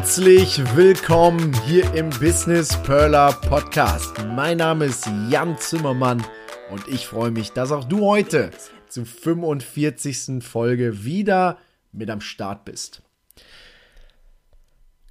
[0.00, 4.16] Herzlich willkommen hier im Business Perler Podcast.
[4.34, 6.24] Mein Name ist Jan Zimmermann
[6.70, 8.50] und ich freue mich, dass auch du heute
[8.88, 10.42] zur 45.
[10.42, 11.58] Folge wieder
[11.92, 13.02] mit am Start bist.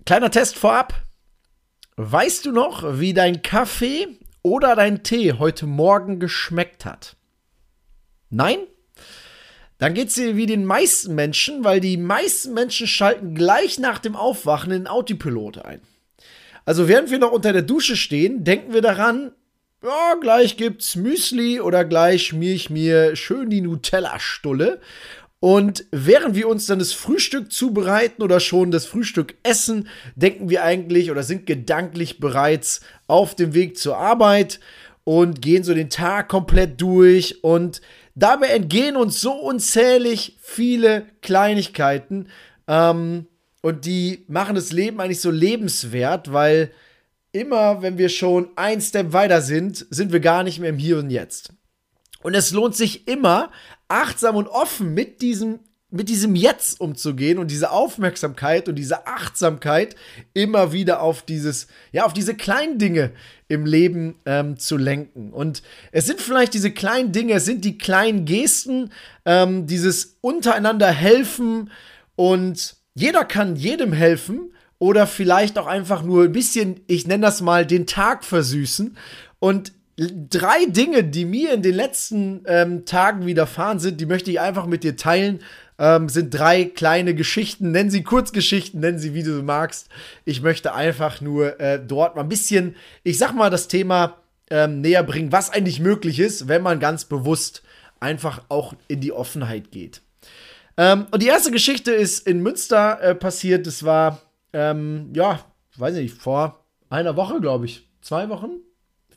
[0.07, 0.95] Kleiner Test vorab.
[1.95, 4.07] Weißt du noch, wie dein Kaffee
[4.41, 7.15] oder dein Tee heute Morgen geschmeckt hat?
[8.31, 8.57] Nein?
[9.79, 13.97] Dann geht es dir wie den meisten Menschen, weil die meisten Menschen schalten gleich nach
[13.97, 15.81] dem Aufwachen in den Autopilot ein.
[16.65, 19.31] Also während wir noch unter der Dusche stehen, denken wir daran,
[19.81, 24.81] ja, gleich gibt's Müsli oder gleich schmier ich mir schön die Nutella-Stulle.
[25.39, 30.65] Und während wir uns dann das Frühstück zubereiten oder schon das Frühstück essen, denken wir
[30.65, 34.59] eigentlich oder sind gedanklich bereits auf dem Weg zur Arbeit
[35.05, 37.79] und gehen so den Tag komplett durch und
[38.19, 42.27] Dabei entgehen uns so unzählig viele Kleinigkeiten
[42.67, 43.27] ähm,
[43.61, 46.71] und die machen das Leben eigentlich so lebenswert, weil
[47.31, 50.97] immer, wenn wir schon ein Step weiter sind, sind wir gar nicht mehr im Hier
[50.97, 51.53] und Jetzt.
[52.21, 53.51] Und es lohnt sich immer,
[53.87, 55.59] achtsam und offen mit diesem
[55.91, 59.95] mit diesem Jetzt umzugehen und diese Aufmerksamkeit und diese Achtsamkeit
[60.33, 63.11] immer wieder auf dieses, ja, auf diese kleinen Dinge
[63.47, 65.33] im Leben ähm, zu lenken.
[65.33, 68.91] Und es sind vielleicht diese kleinen Dinge, es sind die kleinen Gesten,
[69.25, 71.71] ähm, dieses untereinander helfen
[72.15, 77.41] und jeder kann jedem helfen oder vielleicht auch einfach nur ein bisschen, ich nenne das
[77.41, 78.95] mal, den Tag versüßen.
[79.39, 84.39] Und drei Dinge, die mir in den letzten ähm, Tagen widerfahren sind, die möchte ich
[84.39, 85.39] einfach mit dir teilen
[85.79, 87.71] ähm, sind drei kleine Geschichten.
[87.71, 89.89] Nennen sie Kurzgeschichten, nennen sie wie du magst.
[90.25, 94.17] Ich möchte einfach nur äh, dort mal ein bisschen, ich sag mal, das Thema
[94.51, 97.63] ähm, näher bringen, was eigentlich möglich ist, wenn man ganz bewusst
[97.99, 100.01] einfach auch in die Offenheit geht.
[100.77, 103.65] Ähm, und die erste Geschichte ist in Münster äh, passiert.
[103.65, 104.21] Das war,
[104.53, 105.39] ähm, ja,
[105.77, 107.87] weiß nicht, vor einer Woche, glaube ich.
[108.01, 108.49] Zwei Wochen?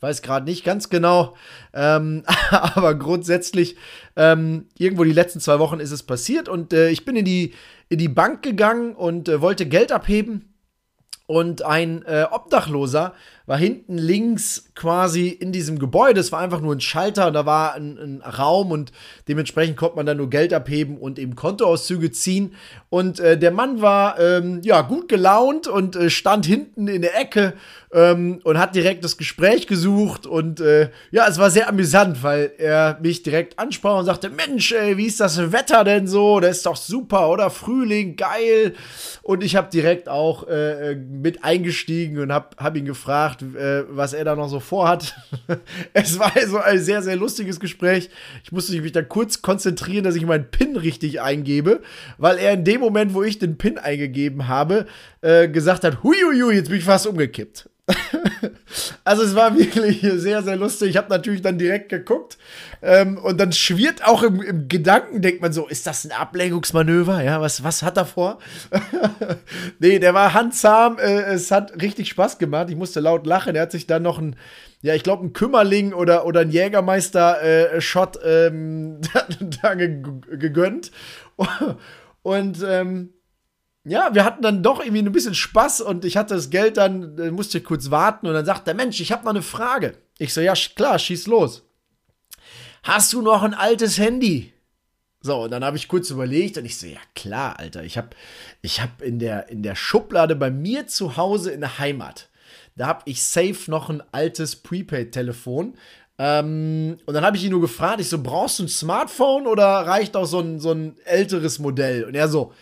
[0.03, 1.35] Weiß gerade nicht ganz genau,
[1.73, 3.77] ähm, aber grundsätzlich
[4.15, 7.53] ähm, irgendwo die letzten zwei Wochen ist es passiert und äh, ich bin in die,
[7.89, 10.53] in die Bank gegangen und äh, wollte Geld abheben
[11.25, 13.13] und ein äh, Obdachloser
[13.45, 16.19] war hinten links quasi in diesem Gebäude.
[16.21, 18.91] Es war einfach nur ein Schalter und da war ein, ein, Raum und
[19.27, 22.55] dementsprechend konnte man dann nur Geld abheben und eben Kontoauszüge ziehen.
[22.89, 27.19] Und äh, der Mann war ähm, ja gut gelaunt und äh, stand hinten in der
[27.19, 27.53] Ecke
[27.93, 30.25] ähm, und hat direkt das Gespräch gesucht.
[30.25, 34.71] Und äh, ja, es war sehr amüsant, weil er mich direkt ansprach und sagte: Mensch,
[34.71, 36.39] ey, wie ist das Wetter denn so?
[36.39, 37.49] Das ist doch super, oder?
[37.49, 38.73] Frühling, geil.
[39.21, 44.13] Und ich habe direkt auch äh, mit eingestiegen und habe hab ihn gefragt, äh, was
[44.13, 45.15] er da noch so vorhat.
[45.93, 48.09] es war so ein sehr, sehr lustiges Gespräch.
[48.43, 51.81] Ich musste mich dann kurz konzentrieren, dass ich meinen PIN richtig eingebe,
[52.17, 54.85] weil er in dem Moment, wo ich den PIN eingegeben habe,
[55.21, 57.69] äh, gesagt hat: Huiuiui, jetzt bin ich fast umgekippt.
[59.03, 60.91] also es war wirklich sehr, sehr lustig.
[60.91, 62.37] Ich habe natürlich dann direkt geguckt
[62.81, 67.21] ähm, und dann schwirrt auch im, im, Gedanken, denkt man so, ist das ein Ablenkungsmanöver?
[67.23, 68.39] Ja, was, was hat er vor?
[69.79, 70.97] nee, der war handzahm.
[70.97, 72.69] Äh, es hat richtig Spaß gemacht.
[72.69, 73.55] Ich musste laut lachen.
[73.55, 74.37] Er hat sich dann noch ein,
[74.81, 79.01] ja, ich glaube, ein Kümmerling oder, oder ein Jägermeister-Shot äh, ähm,
[79.61, 80.91] da gegönnt.
[82.21, 83.13] Und ähm,
[83.85, 87.17] ja, wir hatten dann doch irgendwie ein bisschen Spaß und ich hatte das Geld dann,
[87.17, 89.97] äh, musste kurz warten und dann sagt der Mensch, ich habe noch eine Frage.
[90.17, 91.63] Ich so, ja, klar, schieß los.
[92.83, 94.53] Hast du noch ein altes Handy?
[95.21, 98.09] So, und dann habe ich kurz überlegt und ich so, ja klar, Alter, ich habe
[98.61, 102.29] ich hab in, der, in der Schublade bei mir zu Hause in der Heimat,
[102.75, 105.75] da habe ich safe noch ein altes Prepaid-Telefon.
[106.17, 109.65] Ähm, und dann habe ich ihn nur gefragt, ich so, brauchst du ein Smartphone oder
[109.65, 112.03] reicht auch so ein, so ein älteres Modell?
[112.03, 112.53] Und er so,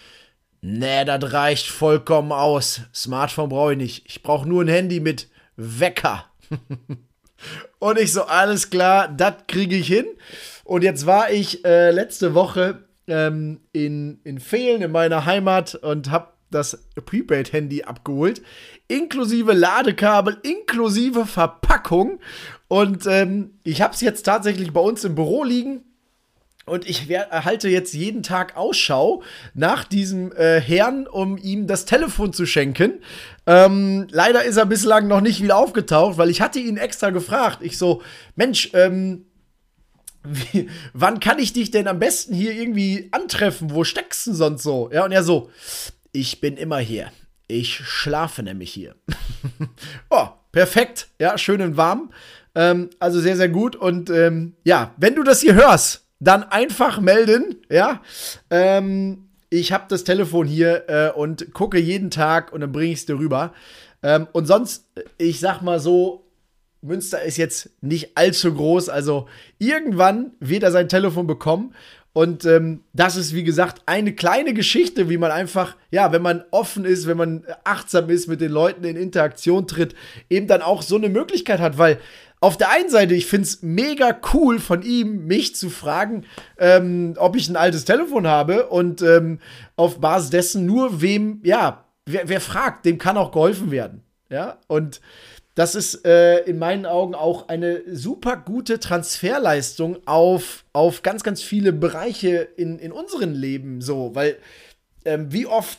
[0.61, 2.81] Nee, das reicht vollkommen aus.
[2.93, 4.05] Smartphone brauche ich nicht.
[4.05, 6.25] Ich brauche nur ein Handy mit Wecker.
[7.79, 10.05] und ich so, alles klar, das kriege ich hin.
[10.63, 16.11] Und jetzt war ich äh, letzte Woche ähm, in, in Fehlen in meiner Heimat und
[16.11, 18.41] habe das Prepaid-Handy abgeholt,
[18.87, 22.19] inklusive Ladekabel, inklusive Verpackung.
[22.67, 25.85] Und ähm, ich habe es jetzt tatsächlich bei uns im Büro liegen
[26.65, 29.23] Und ich halte jetzt jeden Tag Ausschau
[29.53, 33.01] nach diesem äh, Herrn, um ihm das Telefon zu schenken.
[33.47, 37.59] Ähm, leider ist er bislang noch nicht wieder aufgetaucht, weil ich hatte ihn extra gefragt.
[37.61, 38.03] Ich so,
[38.35, 39.25] Mensch, ähm,
[40.23, 43.71] wie, wann kann ich dich denn am besten hier irgendwie antreffen?
[43.71, 44.89] Wo steckst du sonst so?
[44.93, 45.49] Ja, und er so,
[46.11, 47.11] ich bin immer hier.
[47.47, 48.95] Ich schlafe nämlich hier.
[50.09, 51.07] oh, perfekt.
[51.19, 52.11] Ja, schön und warm.
[52.53, 53.75] Ähm, also sehr, sehr gut.
[53.75, 57.57] Und ähm, ja, wenn du das hier hörst, dann einfach melden.
[57.69, 58.01] Ja,
[58.49, 62.99] ähm, ich habe das Telefon hier äh, und gucke jeden Tag und dann bringe ich
[62.99, 63.53] es dir rüber.
[64.01, 64.85] Ähm, und sonst,
[65.17, 66.25] ich sag mal so,
[66.81, 69.27] Münster ist jetzt nicht allzu groß, also
[69.59, 71.75] irgendwann wird er sein Telefon bekommen.
[72.13, 76.43] Und ähm, das ist, wie gesagt, eine kleine Geschichte, wie man einfach, ja, wenn man
[76.51, 79.95] offen ist, wenn man achtsam ist, mit den Leuten in Interaktion tritt,
[80.29, 81.99] eben dann auch so eine Möglichkeit hat, weil
[82.41, 86.25] auf der einen Seite, ich finde es mega cool von ihm, mich zu fragen,
[86.57, 89.39] ähm, ob ich ein altes Telefon habe und ähm,
[89.75, 94.03] auf Basis dessen nur wem, ja, wer, wer fragt, dem kann auch geholfen werden.
[94.29, 95.01] Ja, und
[95.53, 101.43] das ist äh, in meinen Augen auch eine super gute Transferleistung auf, auf ganz, ganz
[101.43, 104.37] viele Bereiche in, in unserem Leben so, weil
[105.05, 105.77] ähm, wie oft,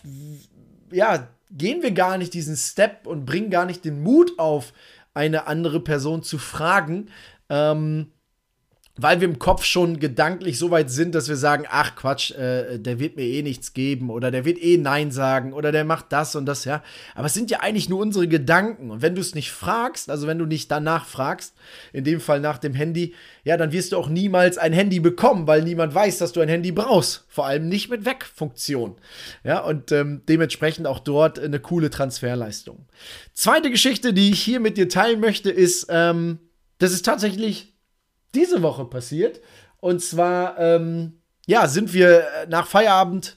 [0.93, 4.73] ja, gehen wir gar nicht diesen Step und bringen gar nicht den Mut auf,
[5.15, 7.11] eine andere Person zu fragen,
[7.49, 8.13] ähm,
[8.97, 12.79] weil wir im Kopf schon gedanklich so weit sind, dass wir sagen, ach Quatsch, äh,
[12.79, 16.07] der wird mir eh nichts geben oder der wird eh Nein sagen oder der macht
[16.11, 16.83] das und das, ja.
[17.15, 18.91] Aber es sind ja eigentlich nur unsere Gedanken.
[18.91, 21.55] Und wenn du es nicht fragst, also wenn du nicht danach fragst,
[21.95, 25.47] in dem Fall nach dem Handy, ja, dann wirst du auch niemals ein Handy bekommen,
[25.47, 27.25] weil niemand weiß, dass du ein Handy brauchst.
[27.29, 28.97] Vor allem nicht mit Wegfunktion.
[29.43, 32.87] Ja, und ähm, dementsprechend auch dort eine coole Transferleistung.
[33.33, 36.41] Zweite Geschichte, die ich hier mit dir teilen möchte, ist, ähm,
[36.77, 37.72] das ist tatsächlich
[38.35, 39.41] diese Woche passiert.
[39.81, 43.37] Und zwar, ähm, ja, sind wir nach Feierabend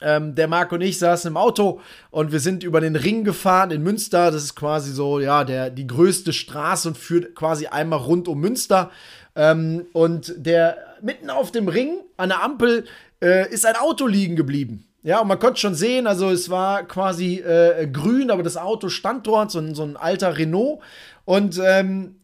[0.00, 1.80] ähm, der Marc und ich saßen im Auto
[2.10, 4.30] und wir sind über den Ring gefahren in Münster.
[4.30, 8.40] Das ist quasi so, ja, der, die größte Straße und führt quasi einmal rund um
[8.40, 8.90] Münster.
[9.34, 12.84] Ähm, und der mitten auf dem Ring an der Ampel
[13.22, 14.86] äh, ist ein Auto liegen geblieben.
[15.02, 18.88] Ja, und man konnte schon sehen, also es war quasi äh, grün, aber das Auto
[18.88, 20.80] stand dort, so ein, so ein alter Renault.
[21.24, 22.16] Und ähm,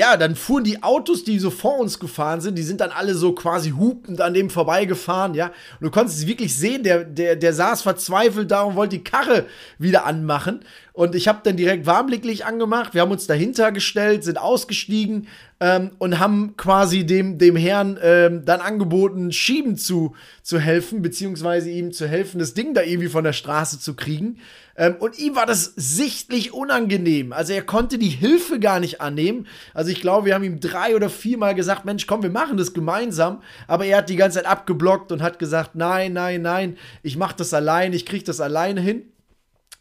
[0.00, 3.14] ja, dann fuhren die Autos, die so vor uns gefahren sind, die sind dann alle
[3.14, 5.48] so quasi hupend an dem vorbeigefahren, ja.
[5.48, 9.04] Und du konntest es wirklich sehen, der, der, der saß verzweifelt da und wollte die
[9.04, 9.44] Karre
[9.76, 10.60] wieder anmachen.
[11.00, 12.92] Und ich habe dann direkt Warnblicklicht angemacht.
[12.92, 18.44] Wir haben uns dahinter gestellt, sind ausgestiegen ähm, und haben quasi dem, dem Herrn ähm,
[18.44, 23.24] dann angeboten, schieben zu, zu helfen, beziehungsweise ihm zu helfen, das Ding da irgendwie von
[23.24, 24.40] der Straße zu kriegen.
[24.76, 27.32] Ähm, und ihm war das sichtlich unangenehm.
[27.32, 29.46] Also er konnte die Hilfe gar nicht annehmen.
[29.72, 32.74] Also ich glaube, wir haben ihm drei oder viermal gesagt, Mensch, komm, wir machen das
[32.74, 33.40] gemeinsam.
[33.66, 37.36] Aber er hat die ganze Zeit abgeblockt und hat gesagt, nein, nein, nein, ich mache
[37.38, 39.09] das allein, ich kriege das alleine hin.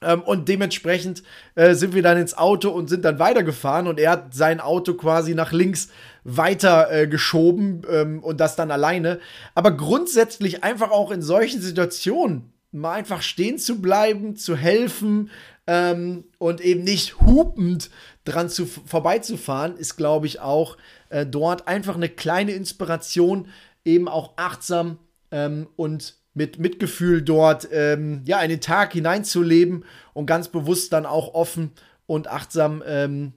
[0.01, 1.23] Ähm, und dementsprechend
[1.55, 4.93] äh, sind wir dann ins Auto und sind dann weitergefahren und er hat sein Auto
[4.93, 5.89] quasi nach links
[6.23, 9.19] weiter äh, geschoben ähm, und das dann alleine.
[9.55, 15.31] Aber grundsätzlich einfach auch in solchen Situationen mal einfach stehen zu bleiben, zu helfen
[15.67, 17.89] ähm, und eben nicht hupend
[18.25, 20.77] dran zu, vorbeizufahren, ist, glaube ich, auch
[21.09, 23.47] äh, dort einfach eine kleine Inspiration,
[23.85, 24.99] eben auch achtsam
[25.31, 29.83] ähm, und mit Mitgefühl dort ähm, ja in den Tag hineinzuleben
[30.13, 31.71] und ganz bewusst dann auch offen
[32.07, 33.33] und achtsam ähm,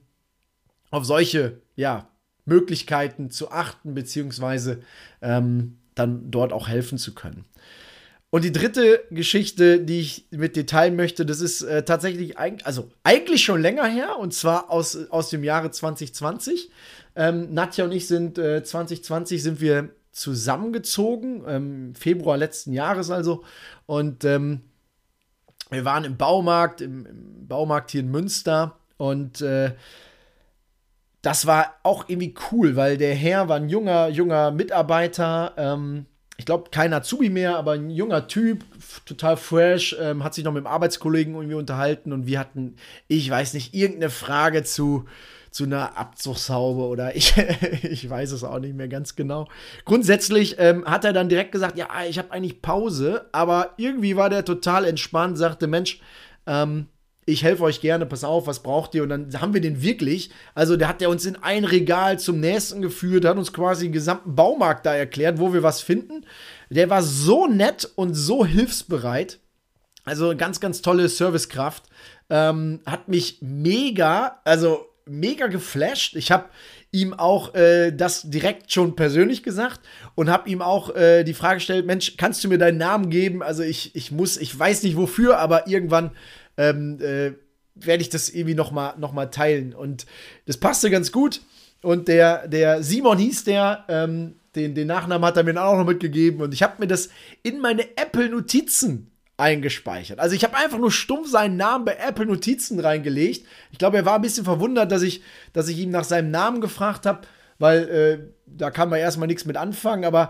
[0.89, 2.07] auf solche ja
[2.45, 4.79] Möglichkeiten zu achten beziehungsweise
[5.21, 7.43] ähm, dann dort auch helfen zu können.
[8.29, 12.65] Und die dritte Geschichte, die ich mit dir teilen möchte, das ist äh, tatsächlich eigentlich,
[12.65, 16.71] also eigentlich schon länger her, und zwar aus, aus dem Jahre 2020.
[17.17, 23.43] Ähm, Nadja und ich sind äh, 2020 sind wir zusammengezogen, ähm, Februar letzten Jahres also.
[23.85, 24.61] Und ähm,
[25.69, 28.77] wir waren im Baumarkt, im, im, Baumarkt hier in Münster.
[28.97, 29.73] Und äh,
[31.21, 36.05] das war auch irgendwie cool, weil der Herr war ein junger, junger Mitarbeiter, ähm,
[36.37, 38.65] ich glaube, kein Azubi mehr, aber ein junger Typ,
[39.05, 42.11] total fresh, ähm, hat sich noch mit dem Arbeitskollegen irgendwie unterhalten.
[42.11, 42.75] Und wir hatten,
[43.07, 45.05] ich weiß nicht, irgendeine Frage zu,
[45.53, 47.35] zu einer Abzugshaube oder ich,
[47.83, 49.47] ich weiß es auch nicht mehr ganz genau.
[49.85, 54.31] Grundsätzlich ähm, hat er dann direkt gesagt, ja, ich habe eigentlich Pause, aber irgendwie war
[54.31, 56.01] der total entspannt, sagte, Mensch,
[56.47, 56.87] ähm,
[57.25, 59.03] ich helfe euch gerne, pass auf, was braucht ihr?
[59.03, 62.39] Und dann haben wir den wirklich, also der hat ja uns in ein Regal zum
[62.39, 66.25] nächsten geführt, hat uns quasi den gesamten Baumarkt da erklärt, wo wir was finden.
[66.71, 69.39] Der war so nett und so hilfsbereit.
[70.03, 71.83] Also ganz, ganz tolle Servicekraft.
[72.29, 76.15] Ähm, hat mich mega, also mega geflasht.
[76.15, 76.45] Ich habe
[76.91, 79.81] ihm auch äh, das direkt schon persönlich gesagt
[80.15, 83.43] und habe ihm auch äh, die Frage gestellt, Mensch, kannst du mir deinen Namen geben?
[83.43, 86.11] Also ich, ich muss, ich weiß nicht wofür, aber irgendwann
[86.57, 87.33] ähm, äh,
[87.75, 89.73] werde ich das irgendwie noch mal, noch mal teilen.
[89.73, 90.05] Und
[90.45, 91.41] das passte ganz gut.
[91.81, 95.85] Und der, der Simon hieß der, ähm, den, den Nachnamen hat er mir auch noch
[95.85, 96.41] mitgegeben.
[96.41, 97.09] Und ich habe mir das
[97.41, 99.11] in meine Apple-Notizen
[99.43, 100.19] eingespeichert.
[100.19, 103.45] Also ich habe einfach nur stumpf seinen Namen bei Apple Notizen reingelegt.
[103.71, 105.21] Ich glaube, er war ein bisschen verwundert, dass ich,
[105.51, 107.27] dass ich ihm nach seinem Namen gefragt habe,
[107.59, 110.05] weil äh, da kann man erstmal nichts mit anfangen.
[110.05, 110.29] Aber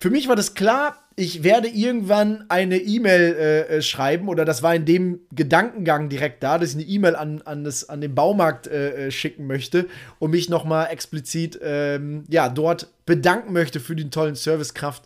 [0.00, 4.62] für mich war das klar, ich werde irgendwann eine E-Mail äh, äh, schreiben oder das
[4.62, 8.66] war in dem Gedankengang direkt da, dass ich eine E-Mail an, an, an den Baumarkt
[8.66, 9.86] äh, äh schicken möchte
[10.18, 15.04] und mich nochmal explizit ähm, ja, dort bedanken möchte für den tollen Servicekraft,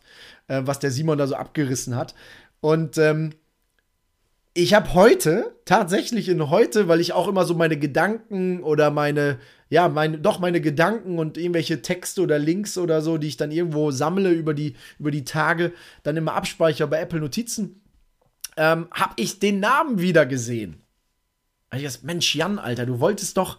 [0.49, 2.14] äh, was der Simon da so abgerissen hat.
[2.61, 3.30] Und ähm,
[4.52, 9.38] ich habe heute, tatsächlich in heute, weil ich auch immer so meine Gedanken oder meine,
[9.69, 13.52] ja, meine, doch meine Gedanken und irgendwelche Texte oder Links oder so, die ich dann
[13.52, 17.80] irgendwo sammle über die, über die Tage, dann immer abspeichere bei Apple Notizen,
[18.57, 20.83] ähm, habe ich den Namen wieder gesehen.
[21.73, 23.59] ich dachte, Mensch, Jan, Alter, du wolltest doch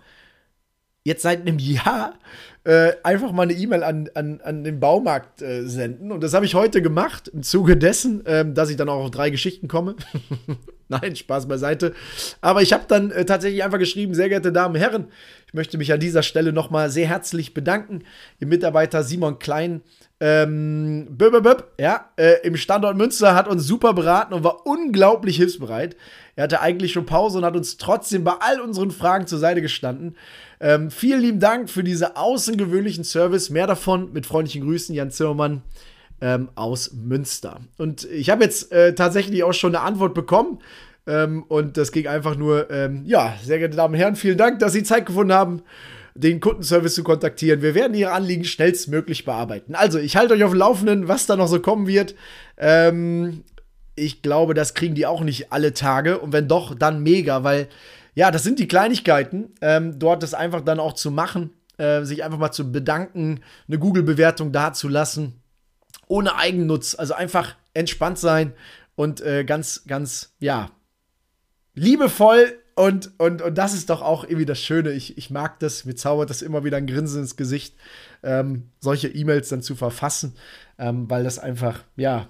[1.04, 2.16] jetzt seit einem Jahr
[2.64, 6.12] äh, einfach mal eine E-Mail an, an, an den Baumarkt äh, senden.
[6.12, 9.12] Und das habe ich heute gemacht, im Zuge dessen, ähm, dass ich dann auch auf
[9.12, 9.96] drei Geschichten komme.
[10.92, 11.94] Nein, Spaß beiseite.
[12.42, 15.08] Aber ich habe dann äh, tatsächlich einfach geschrieben, sehr geehrte Damen und Herren,
[15.48, 18.04] ich möchte mich an dieser Stelle nochmal sehr herzlich bedanken.
[18.40, 19.82] Ihr Mitarbeiter Simon Klein,
[20.20, 25.38] ähm, böp, böp, ja, äh, im Standort Münster hat uns super beraten und war unglaublich
[25.38, 25.96] hilfsbereit.
[26.36, 29.62] Er hatte eigentlich schon Pause und hat uns trotzdem bei all unseren Fragen zur Seite
[29.62, 30.16] gestanden.
[30.60, 33.50] Ähm, vielen lieben Dank für diese außergewöhnlichen Service.
[33.50, 35.64] Mehr davon mit freundlichen Grüßen, Jan Zimmermann
[36.22, 37.60] ähm, aus Münster.
[37.78, 40.60] Und ich habe jetzt äh, tatsächlich auch schon eine Antwort bekommen.
[41.08, 44.60] Ähm, und das ging einfach nur, ähm, ja, sehr geehrte Damen und Herren, vielen Dank,
[44.60, 45.64] dass Sie Zeit gefunden haben,
[46.14, 47.62] den Kundenservice zu kontaktieren.
[47.62, 49.74] Wir werden Ihre Anliegen schnellstmöglich bearbeiten.
[49.74, 52.16] Also, ich halte euch auf dem Laufenden, was da noch so kommen wird.
[52.58, 53.44] Ähm,
[53.96, 56.20] ich glaube, das kriegen die auch nicht alle Tage.
[56.20, 57.68] Und wenn doch, dann mega, weil
[58.14, 62.24] ja, das sind die Kleinigkeiten, ähm, dort das einfach dann auch zu machen, äh, sich
[62.24, 65.41] einfach mal zu bedanken, eine Google-Bewertung dazulassen,
[66.12, 68.54] ohne Eigennutz, also einfach entspannt sein
[68.96, 70.70] und äh, ganz, ganz, ja,
[71.74, 74.92] liebevoll und, und, und das ist doch auch irgendwie das Schöne.
[74.92, 77.76] Ich, ich mag das, mir zaubert das immer wieder ein Grinsen ins Gesicht,
[78.24, 80.36] ähm, solche E-Mails dann zu verfassen,
[80.78, 82.28] ähm, weil das einfach, ja,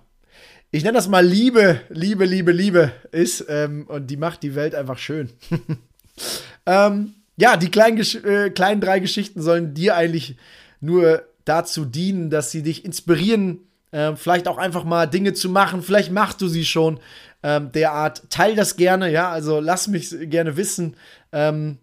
[0.70, 3.46] ich nenne das mal Liebe, Liebe, Liebe, Liebe ist.
[3.50, 5.30] Ähm, und die macht die Welt einfach schön.
[6.68, 10.38] ähm, ja, die kleinen, äh, kleinen drei Geschichten sollen dir eigentlich
[10.80, 13.60] nur dazu dienen, dass sie dich inspirieren,
[13.92, 15.82] äh, vielleicht auch einfach mal Dinge zu machen.
[15.82, 17.00] Vielleicht machst du sie schon
[17.44, 18.24] ähm, derart.
[18.30, 20.96] Teil das gerne, ja, also lass mich gerne wissen.
[21.32, 21.78] Ähm,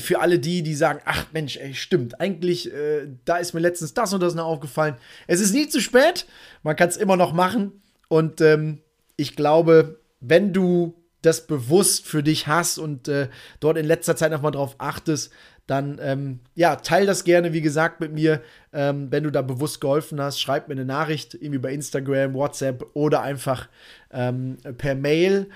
[0.00, 3.94] für alle die, die sagen, ach Mensch, ey, stimmt, eigentlich, äh, da ist mir letztens
[3.94, 4.96] das und das noch aufgefallen.
[5.26, 6.26] Es ist nie zu spät,
[6.62, 7.82] man kann es immer noch machen.
[8.08, 8.80] Und ähm,
[9.16, 13.28] ich glaube, wenn du das bewusst für dich hast und äh,
[13.60, 15.32] dort in letzter Zeit nochmal drauf achtest,
[15.66, 18.42] dann ähm, ja, teil das gerne, wie gesagt, mit mir.
[18.72, 22.84] Ähm, wenn du da bewusst geholfen hast, schreib mir eine Nachricht, irgendwie bei Instagram, WhatsApp
[22.94, 23.68] oder einfach
[24.10, 25.48] ähm, per Mail.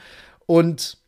[0.47, 0.99] Und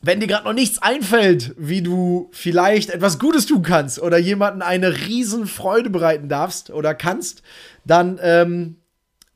[0.00, 4.62] wenn dir gerade noch nichts einfällt, wie du vielleicht etwas Gutes tun kannst oder jemanden
[4.62, 7.42] eine riesen Freude bereiten darfst oder kannst,
[7.84, 8.76] dann ähm,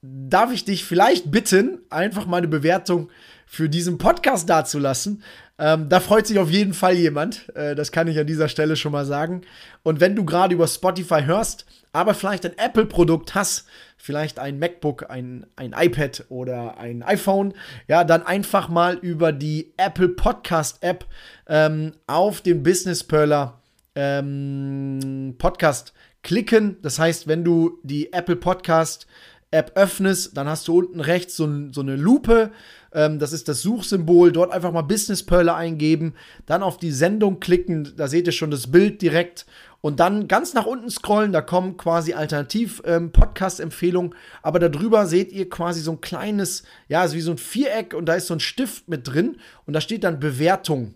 [0.02, 3.11] darf ich dich vielleicht bitten, einfach mal eine Bewertung
[3.52, 5.23] für diesen Podcast dazulassen.
[5.59, 7.54] Ähm, da freut sich auf jeden Fall jemand.
[7.54, 9.42] Äh, das kann ich an dieser Stelle schon mal sagen.
[9.82, 13.66] Und wenn du gerade über Spotify hörst, aber vielleicht ein Apple-Produkt hast,
[13.99, 17.52] vielleicht ein MacBook, ein, ein iPad oder ein iPhone,
[17.88, 21.04] ja, dann einfach mal über die Apple Podcast App
[21.47, 23.61] ähm, auf den Business Perler
[23.94, 25.92] ähm, Podcast
[26.23, 26.78] klicken.
[26.80, 29.06] Das heißt, wenn du die Apple Podcast
[29.50, 32.50] App öffnest, dann hast du unten rechts so, so eine Lupe.
[32.94, 34.32] Ähm, das ist das Suchsymbol.
[34.32, 36.14] Dort einfach mal Business Perler eingeben,
[36.46, 37.92] dann auf die Sendung klicken.
[37.96, 39.46] Da seht ihr schon das Bild direkt
[39.82, 45.50] und dann ganz nach unten scrollen, da kommen quasi Alternativ-Podcast-Empfehlungen, ähm, aber darüber seht ihr
[45.50, 48.40] quasi so ein kleines, ja, also wie so ein Viereck und da ist so ein
[48.40, 50.94] Stift mit drin und da steht dann Bewertung.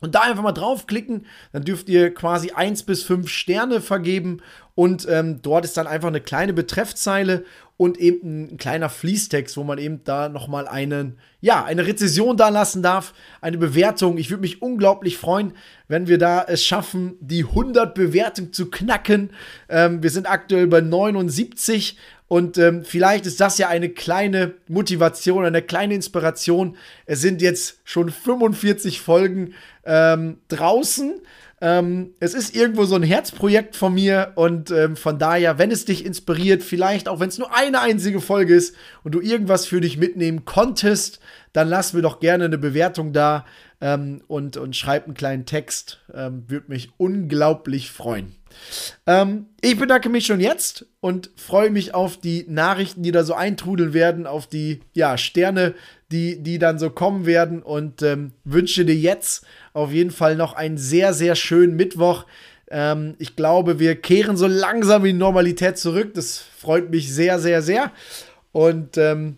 [0.00, 4.42] Und da einfach mal draufklicken, dann dürft ihr quasi 1 bis 5 Sterne vergeben
[4.74, 7.44] und ähm, dort ist dann einfach eine kleine Betreffzeile
[7.78, 12.50] und eben ein kleiner Fließtext, wo man eben da nochmal einen, ja, eine Rezession da
[12.50, 14.18] lassen darf, eine Bewertung.
[14.18, 15.52] Ich würde mich unglaublich freuen,
[15.88, 19.30] wenn wir da es schaffen, die 100 Bewertungen zu knacken.
[19.70, 25.44] Ähm, wir sind aktuell bei 79 und ähm, vielleicht ist das ja eine kleine Motivation,
[25.44, 26.76] eine kleine Inspiration.
[27.06, 29.54] Es sind jetzt schon 45 Folgen
[29.84, 31.20] ähm, draußen.
[31.60, 35.84] Ähm, es ist irgendwo so ein Herzprojekt von mir und ähm, von daher, wenn es
[35.86, 39.80] dich inspiriert, vielleicht auch wenn es nur eine einzige Folge ist und du irgendwas für
[39.80, 41.20] dich mitnehmen konntest,
[41.54, 43.46] dann lass mir doch gerne eine Bewertung da
[43.80, 46.00] ähm, und, und schreib einen kleinen Text.
[46.12, 48.34] Ähm, Würde mich unglaublich freuen.
[49.06, 53.34] Ähm, ich bedanke mich schon jetzt und freue mich auf die Nachrichten, die da so
[53.34, 55.74] eintrudeln werden, auf die ja, Sterne,
[56.10, 60.54] die, die dann so kommen werden und ähm, wünsche dir jetzt auf jeden Fall noch
[60.54, 62.24] einen sehr, sehr schönen Mittwoch.
[62.70, 66.14] Ähm, ich glaube, wir kehren so langsam in die Normalität zurück.
[66.14, 67.92] Das freut mich sehr, sehr, sehr.
[68.52, 69.36] Und ähm,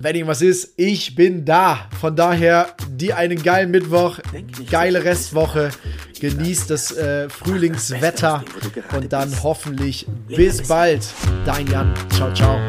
[0.00, 1.88] wenn irgendwas ist, ich bin da.
[2.00, 4.20] Von daher, dir einen geilen Mittwoch,
[4.70, 5.70] geile Restwoche,
[6.20, 8.44] genießt das äh, Frühlingswetter
[8.96, 11.04] und dann hoffentlich bis bald.
[11.44, 11.92] Dein Jan.
[12.10, 12.60] Ciao, ciao.